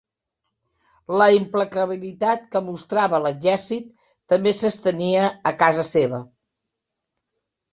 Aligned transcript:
La 1.21 1.25
implacabilitat 1.35 2.47
que 2.55 2.61
mostrava 2.71 3.17
a 3.17 3.21
l'exèrcit 3.25 3.93
també 4.35 4.55
s'estenia 4.63 5.29
a 5.51 5.55
casa 5.61 5.89
seva. 5.91 6.23